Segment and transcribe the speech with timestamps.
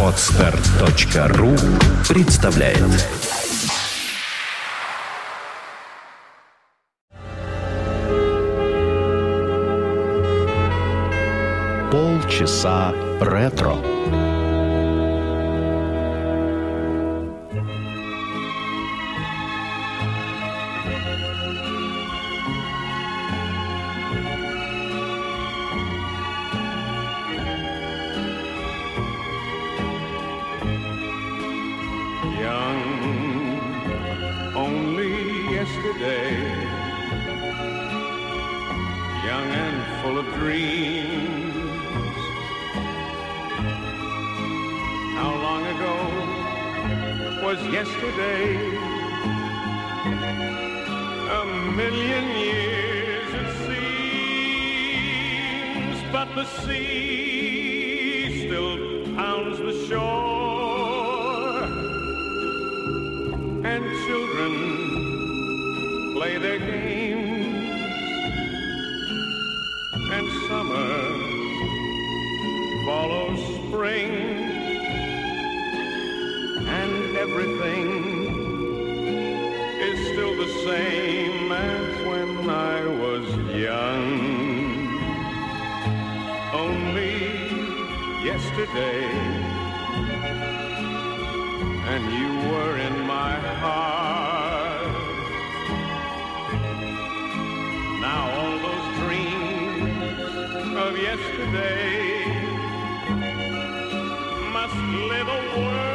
[0.00, 1.56] Отстар.ру
[2.08, 2.78] представляет
[11.90, 13.76] Полчаса ретро.
[56.34, 58.76] The sea still
[59.14, 61.64] pounds the shore.
[63.64, 64.54] And children
[66.14, 67.70] play their games.
[70.16, 70.92] And summer
[72.86, 74.12] follows spring.
[76.80, 77.88] And everything
[79.88, 81.93] is still the same
[88.34, 89.04] yesterday
[91.92, 94.94] and you were in my heart.
[98.06, 102.24] Now all those dreams of yesterday
[104.56, 104.78] must
[105.12, 105.93] live a world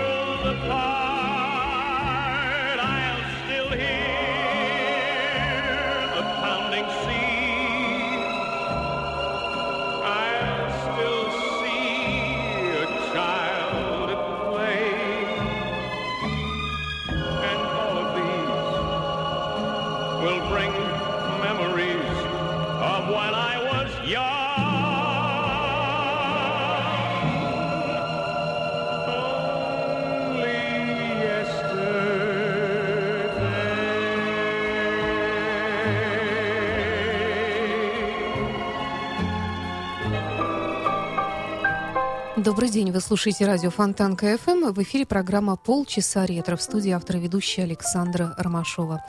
[42.43, 44.71] Добрый день, вы слушаете радио Фонтан КФМ.
[44.71, 49.03] В эфире программа «Полчаса ретро» в студии автора ведущая Александра Ромашова.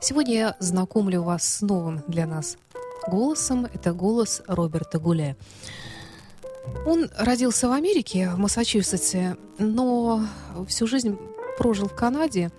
[0.00, 2.58] Сегодня я знакомлю вас с новым для нас
[3.08, 3.66] голосом.
[3.74, 5.36] Это голос Роберта Гуля.
[6.86, 10.22] Он родился в Америке, в Массачусетсе, но
[10.68, 11.18] всю жизнь
[11.58, 12.52] прожил в Канаде.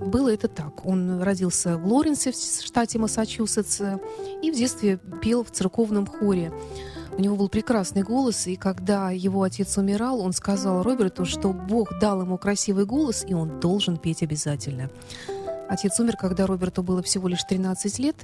[0.00, 0.84] Было это так.
[0.84, 3.82] Он родился в Лоренсе, в штате Массачусетс,
[4.42, 6.52] и в детстве пел в церковном хоре.
[7.16, 11.98] У него был прекрасный голос, и когда его отец умирал, он сказал Роберту, что Бог
[12.00, 14.90] дал ему красивый голос, и он должен петь обязательно.
[15.68, 18.16] Отец умер, когда Роберту было всего лишь 13 лет,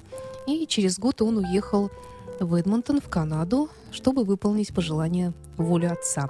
[0.47, 1.91] и через год он уехал
[2.41, 6.29] в Эдмонтон, в Канаду, чтобы выполнить пожелание воли отца.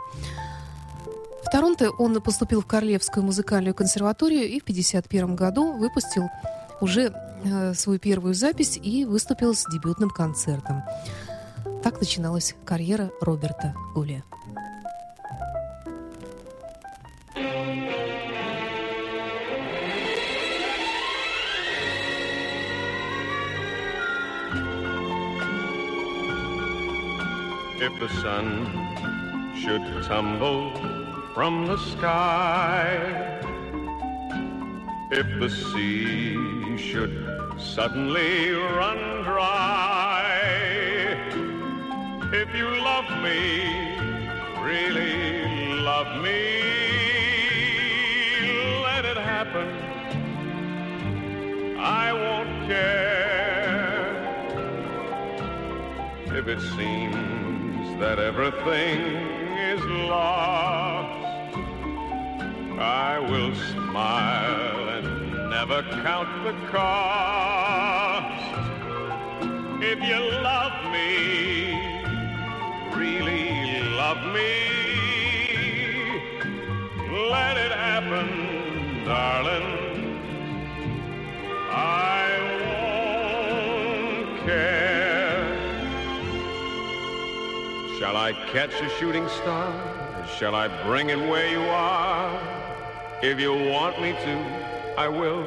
[1.44, 6.28] В Торонто он поступил в Королевскую музыкальную консерваторию и в 1951 году выпустил
[6.80, 7.12] уже
[7.44, 10.82] э, свою первую запись и выступил с дебютным концертом.
[11.82, 14.24] Так начиналась карьера Роберта Гуля.
[27.80, 28.66] If the sun
[29.54, 30.72] should tumble
[31.32, 33.40] from the sky,
[35.10, 36.36] if the sea
[36.76, 37.14] should
[37.58, 39.97] suddenly run dry,
[42.32, 43.96] if you love me,
[44.60, 46.58] really love me,
[48.82, 49.68] let it happen.
[51.78, 53.78] I won't care
[56.36, 59.00] if it seems that everything
[59.72, 61.56] is lost,
[62.78, 68.44] I will smile and never count the cost.
[69.80, 71.57] If you love me,
[74.32, 74.50] me,
[77.30, 80.22] let it happen, darling.
[81.70, 82.28] I
[84.30, 85.78] won't care.
[87.98, 89.72] Shall I catch a shooting star?
[90.38, 92.40] Shall I bring it where you are?
[93.22, 94.34] If you want me to,
[94.98, 95.44] I will.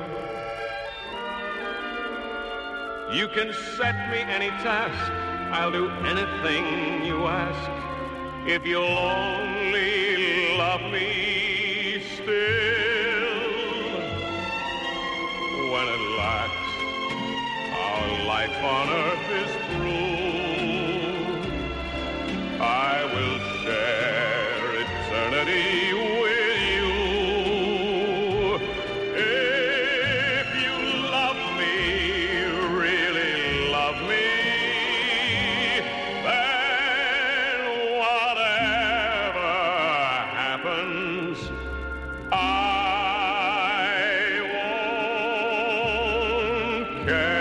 [3.13, 5.11] You can set me any task.
[5.53, 7.71] I'll do anything you ask.
[8.45, 12.25] If you'll only love me still.
[15.71, 16.53] When at last
[17.73, 19.60] our life on earth is
[47.11, 47.40] won't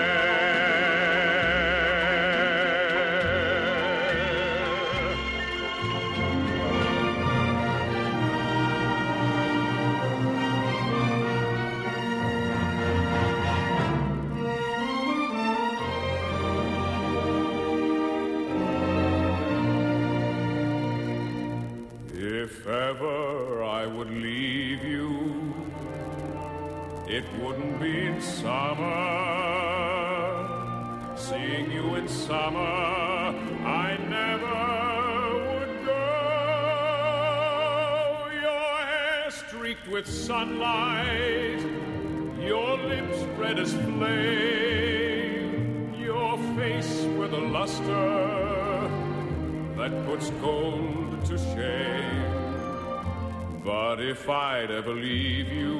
[54.11, 55.79] if I'd ever leave you,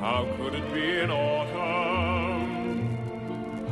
[0.00, 2.96] how could it be in autumn?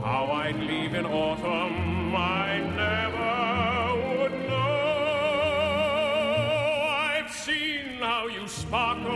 [0.01, 4.83] How I'd leave in autumn, I never would know.
[7.11, 9.11] I've seen how you sparkle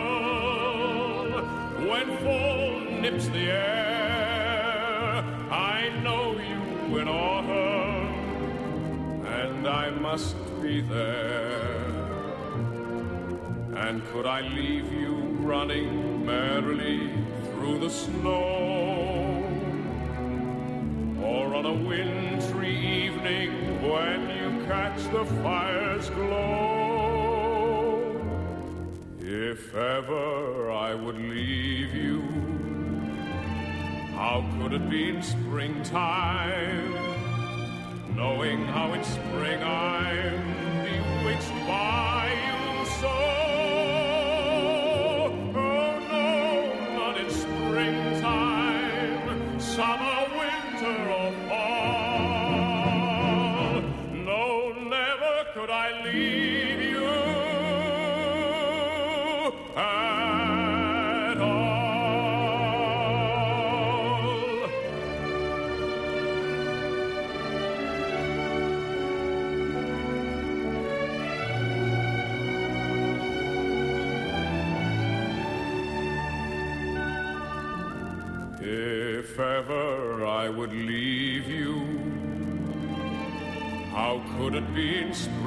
[1.88, 5.22] when fall nips the air.
[5.52, 8.08] I know you in autumn
[9.24, 11.65] and I must be there.
[13.86, 17.08] And could I leave you running merrily
[17.44, 19.44] through the snow?
[21.22, 26.90] Or on a wintry evening when you catch the fire's glow?
[29.20, 32.22] If ever I would leave you,
[34.16, 36.94] how could it be in springtime?
[38.16, 40.65] knowing how in spring I'm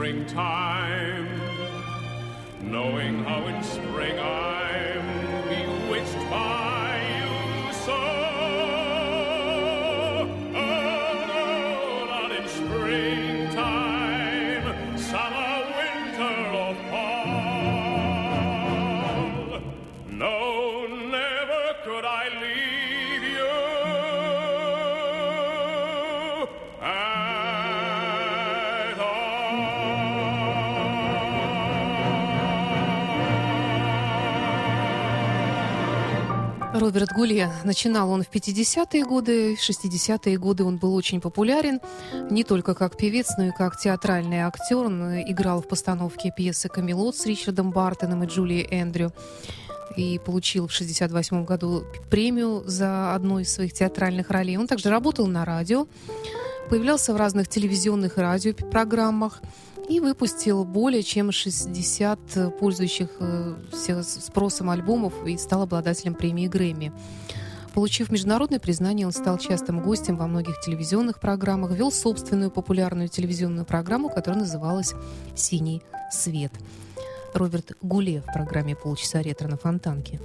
[0.10, 0.59] springtime?
[36.90, 37.54] Роберт Гулья.
[37.66, 41.80] Начинал он в 50-е годы, в 60-е годы он был очень популярен,
[42.32, 44.78] не только как певец, но и как театральный актер.
[44.78, 49.14] Он играл в постановке пьесы «Камелот» с Ричардом Бартоном и Джулией Эндрю
[49.98, 54.58] и получил в 1968 году премию за одну из своих театральных ролей.
[54.58, 55.86] Он также работал на радио,
[56.72, 59.44] появлялся в разных телевизионных и радиопрограммах
[59.90, 66.94] и выпустил более чем 60 пользующихся спросом альбомов и стал обладателем премии Грэмми.
[67.74, 73.66] Получив международное признание, он стал частым гостем во многих телевизионных программах, вел собственную популярную телевизионную
[73.66, 74.94] программу, которая называлась
[75.36, 75.82] «Синий
[76.12, 76.52] свет».
[77.34, 80.20] Роберт Гуле в программе «Полчаса ретро» на Фонтанке.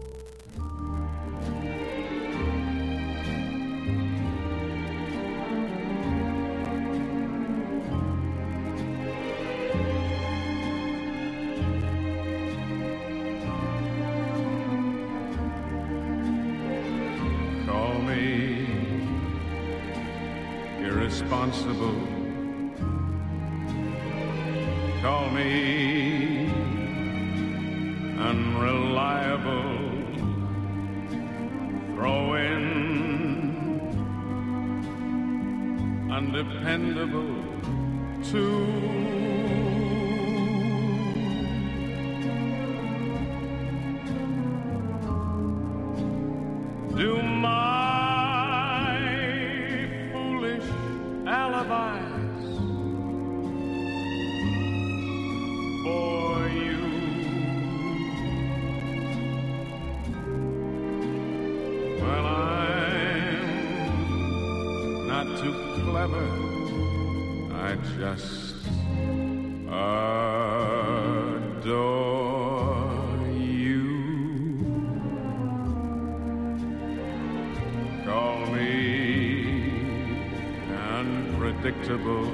[81.74, 82.30] Unpredictable.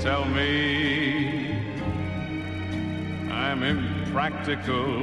[0.00, 1.62] Tell me
[3.30, 5.02] I'm impractical.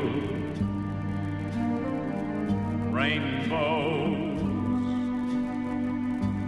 [2.91, 4.41] Rainbows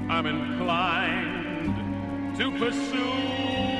[0.09, 1.75] I'm inclined
[2.37, 3.72] to pursue.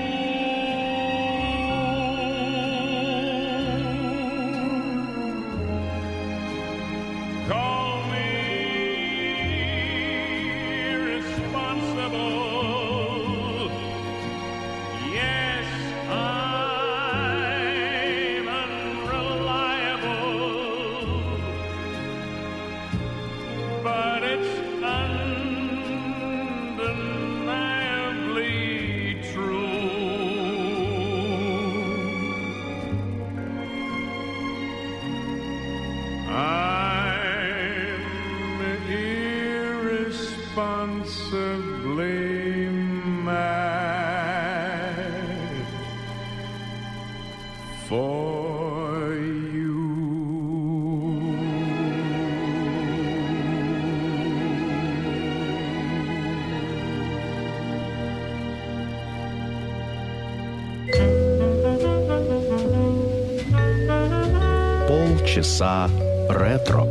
[65.23, 65.89] Полчаса
[66.29, 66.85] ретро.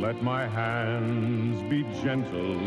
[0.00, 2.58] Let my hands be gentle.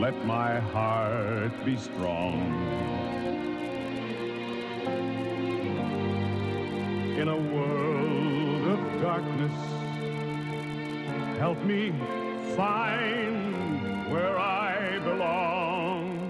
[0.00, 2.83] Let my heart be strong.
[7.25, 9.57] In a world of darkness,
[11.39, 11.91] help me
[12.55, 16.29] find where I belong.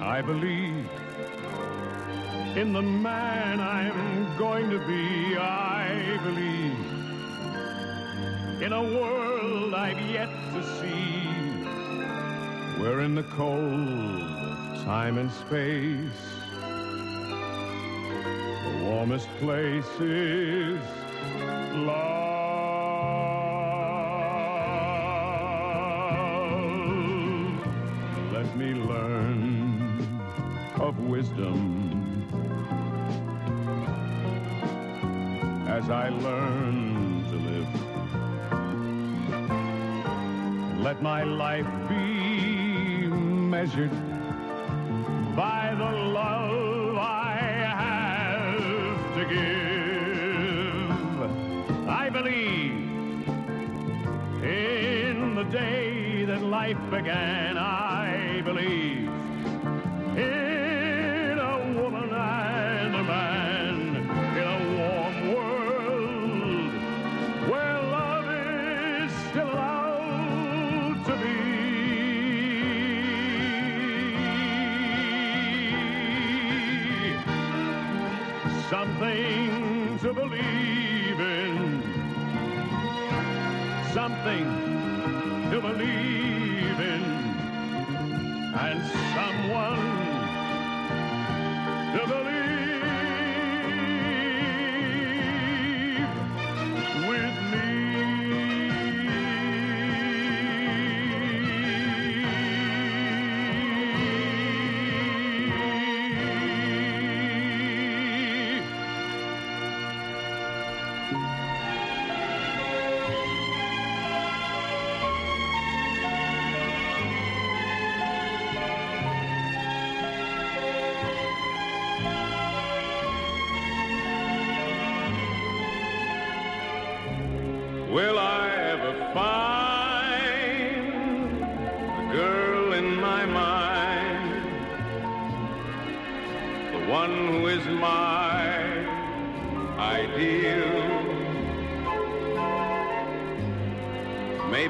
[0.00, 0.88] I believe
[2.56, 5.36] in the man I'm going to be.
[5.38, 6.78] I believe
[8.62, 11.18] in a world I've yet to see,
[12.80, 16.43] where in the cold of time and space,
[18.84, 20.78] warmest place is
[21.72, 22.14] love.
[28.32, 30.20] Let me learn
[30.80, 31.56] of wisdom
[35.66, 37.68] as I learn to live.
[40.80, 43.92] Let my life be measured
[56.74, 57.56] life began.
[57.58, 59.08] I believe
[60.16, 63.96] in a woman and a man
[64.36, 66.72] in a warm world
[67.50, 71.38] where love is still allowed to be.
[78.70, 81.82] Something to believe in,
[83.92, 84.73] something
[88.74, 89.93] and someone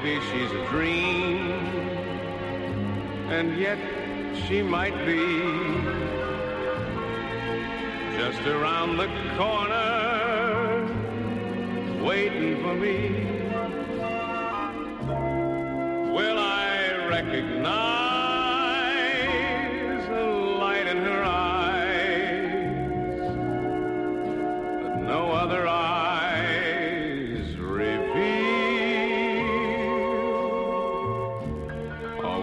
[0.05, 1.49] Maybe she's a dream,
[3.27, 3.79] and yet
[4.45, 5.17] she might be
[8.15, 10.85] just around the corner,
[12.03, 13.25] waiting for me.
[16.13, 17.94] Will I recognize?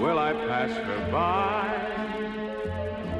[0.02, 1.64] Will I pass her by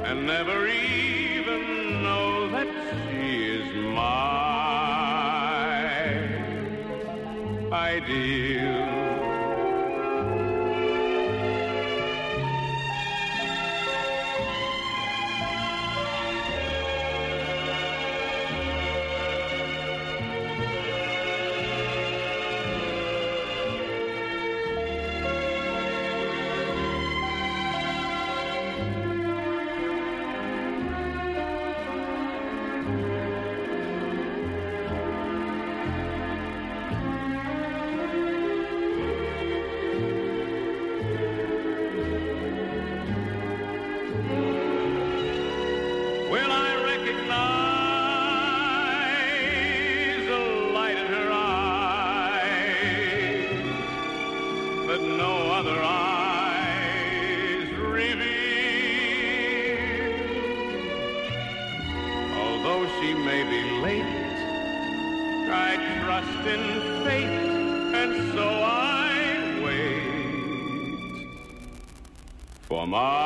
[0.03, 4.83] and never even know that she is my
[7.71, 8.82] ideal?
[66.43, 67.25] trapped in fate,
[67.93, 71.27] and so I wait
[72.67, 73.22] for my.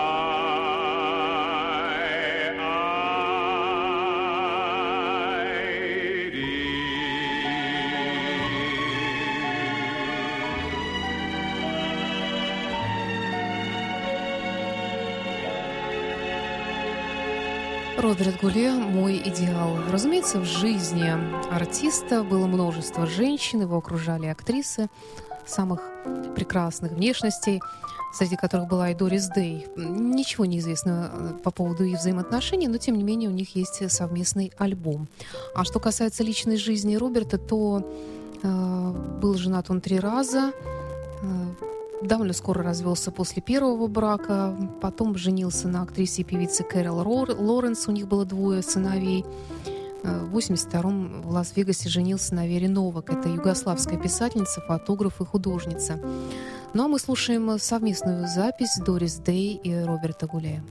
[17.98, 19.76] Роберт Гуле «Мой идеал».
[19.92, 21.12] Разумеется, в жизни
[21.52, 24.88] артиста было множество женщин, его окружали актрисы
[25.48, 25.82] самых
[26.36, 27.60] прекрасных внешностей,
[28.14, 29.66] среди которых была и Дорис Дэй.
[29.76, 33.90] Ничего не известно э, по поводу их взаимоотношений, но тем не менее у них есть
[33.92, 35.08] совместный альбом.
[35.56, 37.84] А что касается личной жизни Роберта, то
[38.44, 40.52] э, был женат он три раза,
[41.24, 41.26] э,
[42.02, 47.92] довольно скоро развелся после первого брака, потом женился на актрисе и певице Кэрол Лоренс, у
[47.92, 49.26] них было двое сыновей.
[50.04, 53.10] Э, в 82-м в Лас-Вегасе женился на Вере Новак.
[53.10, 56.00] Это югославская писательница, фотограф и художница.
[56.74, 60.64] Ну а мы слушаем совместную запись Дорис Дэй и Роберта Гуляя.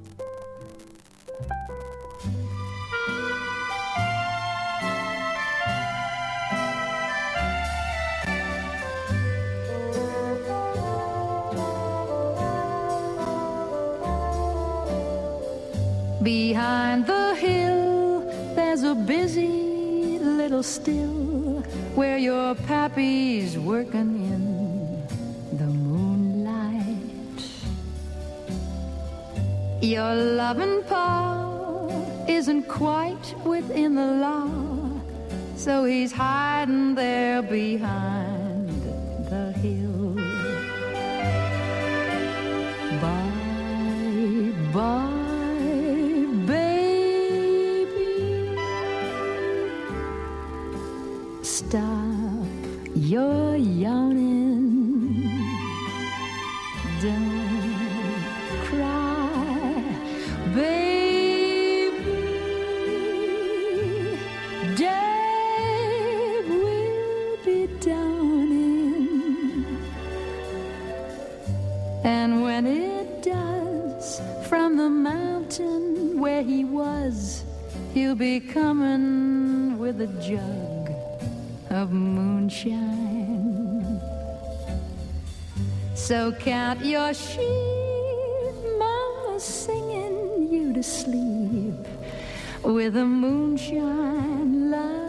[16.26, 18.20] Behind the hill,
[18.56, 21.62] there's a busy little still
[21.94, 25.06] where your pappy's working in
[25.56, 27.44] the moonlight.
[29.80, 34.50] Your loving pa isn't quite within the law,
[35.54, 38.82] so he's hiding there behind
[39.30, 40.05] the hill.
[53.16, 55.14] Your yawning.
[57.00, 58.22] Don't
[58.68, 59.82] cry,
[60.54, 61.94] baby.
[64.76, 69.64] Day will be dawning.
[72.04, 77.44] And when it does, from the mountain where he was,
[77.94, 80.84] he'll be coming with a jug
[81.70, 83.05] of moonshine.
[86.06, 91.74] So count your sheep, mama, singing you to sleep
[92.62, 95.00] with a moonshine lullaby.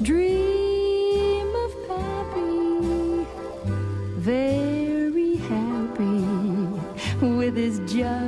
[0.00, 3.26] Dream of happy,
[4.20, 6.22] very happy
[7.20, 8.25] with his jug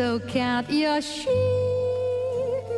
[0.00, 1.28] So count your sheep,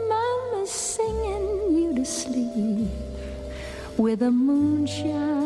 [0.08, 2.90] mama's singing you to sleep.
[3.96, 5.41] With a moonshine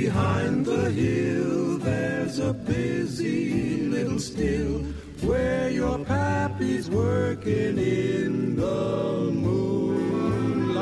[0.00, 4.78] Behind the hill, there's a busy little still
[5.20, 10.78] where your pappy's working in the moonlight.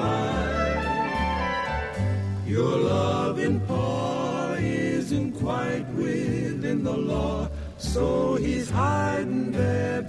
[2.46, 9.99] Your loving paw isn't quite within the law, so he's hiding there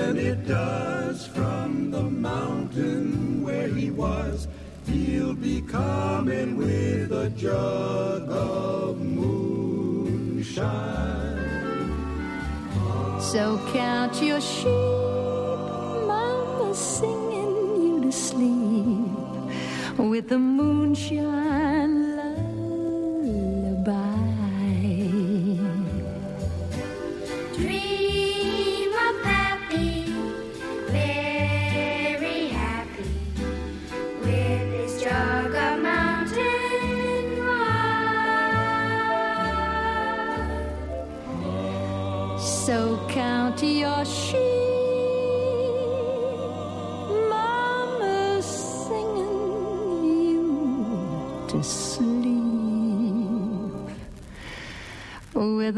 [0.00, 4.48] when it does, from the mountain where he was,
[4.86, 10.56] he'll be coming with a jug of moonshine.
[13.20, 14.66] So count your sheep,
[16.12, 21.79] mama singing you to sleep with the moonshine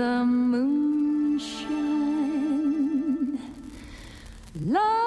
[0.02, 1.38] a moonshine
[4.66, 5.01] lullaby.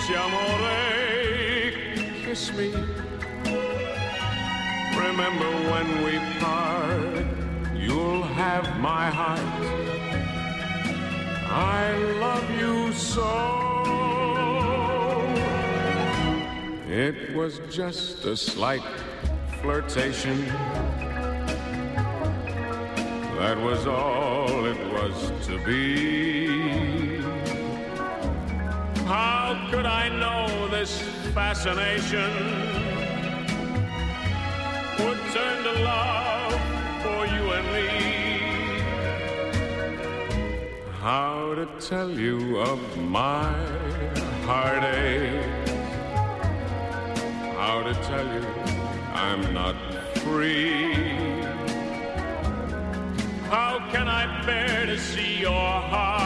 [0.00, 0.76] Arrivederci, amore,
[2.24, 2.72] kiss me.
[4.96, 7.26] Remember when we part,
[7.76, 9.40] you'll have my heart.
[11.50, 13.30] I love you so.
[16.88, 18.82] It was just a slight
[19.60, 20.46] flirtation.
[23.38, 27.20] That was all it was to be.
[29.06, 29.39] How
[29.70, 31.00] could I know this
[31.32, 32.30] fascination?
[35.04, 36.52] would turn to love
[37.02, 37.88] for you and me.
[41.00, 43.54] How to tell you of my
[44.44, 45.68] heartache?
[47.60, 48.46] How to tell you
[49.14, 49.76] I'm not
[50.18, 50.92] free?
[53.54, 56.19] How can I bear to see your heart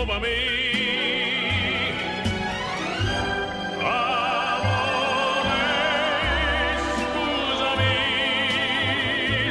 [0.00, 0.28] over me?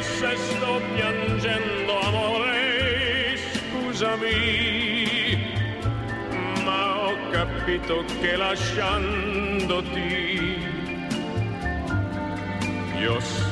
[0.00, 4.38] Se sto piangendo, amore, scusami,
[6.64, 9.98] ma ho capito che lasciandoti
[12.98, 13.49] io soffrirò.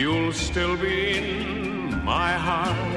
[0.00, 2.89] You'll still be in my heart.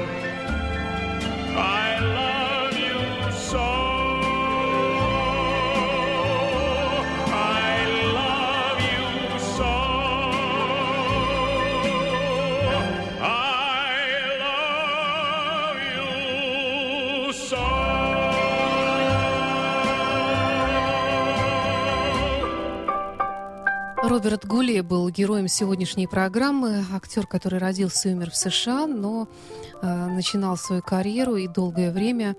[24.24, 29.28] Роберт Гулли был героем сегодняшней программы, актер, который родился и умер в США, но
[29.82, 32.34] э, начинал свою карьеру и долгое время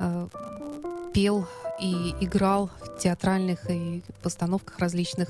[0.00, 0.26] э,
[1.14, 1.46] пел
[1.80, 5.28] и играл в театральных и постановках различных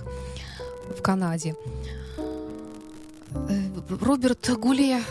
[0.99, 1.55] в Канаде.
[2.17, 3.61] Э,
[4.01, 5.03] Роберт Гулли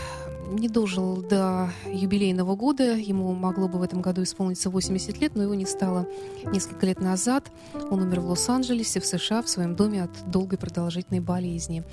[0.49, 2.95] не дожил до юбилейного года.
[2.95, 6.07] Ему могло бы в этом году исполниться 80 лет, но его не стало
[6.45, 7.51] несколько лет назад.
[7.89, 11.83] Он умер в Лос-Анджелесе, в США, в своем доме от долгой продолжительной болезни.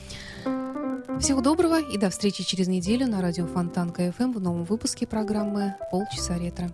[1.21, 5.75] Всего доброго и до встречи через неделю на радио Фонтан КФМ в новом выпуске программы
[5.91, 6.71] «Полчаса ретро».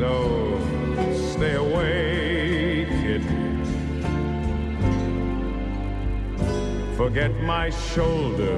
[0.00, 0.58] So
[1.34, 3.22] stay away, kid.
[6.96, 8.56] Forget my shoulder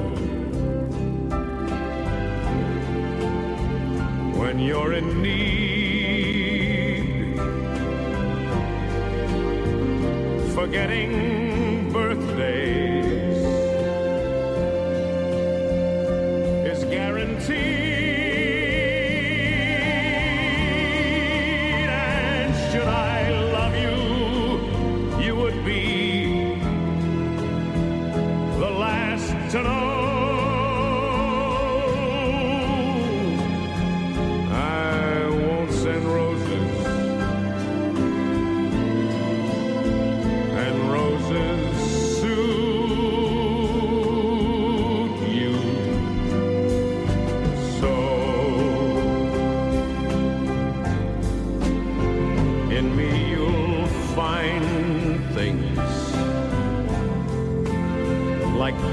[4.39, 5.73] when you're in need.
[10.55, 11.52] forgetting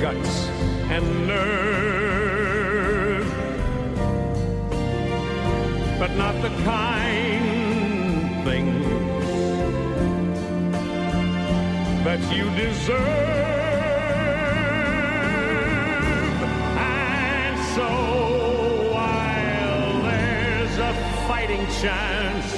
[0.02, 0.48] guts
[0.90, 1.60] and nerve,
[6.00, 8.86] but not the kind things
[12.06, 12.98] that you deserve.
[16.78, 17.90] And so
[18.94, 20.94] while there's a
[21.28, 22.50] fighting chance,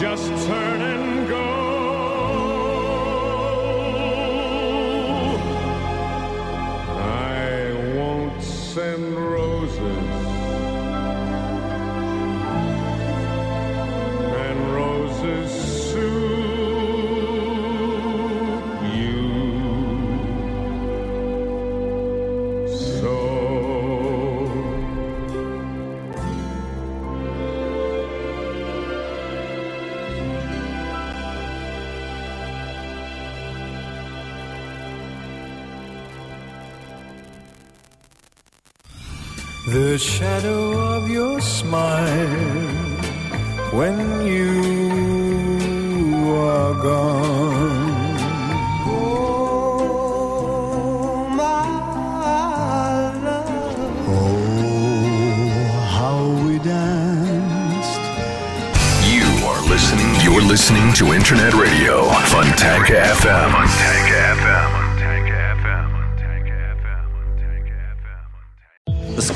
[0.00, 1.01] just turn and
[39.92, 42.88] The shadow of your smile
[43.76, 44.56] when you
[46.32, 48.16] are gone.
[48.88, 49.68] Oh,
[51.36, 51.68] my
[53.20, 53.52] love.
[54.08, 58.00] Oh, how we danced.
[59.12, 60.10] You are listening.
[60.24, 63.50] You're listening to Internet Radio, Fontanka FM.
[63.52, 64.11] Fontanka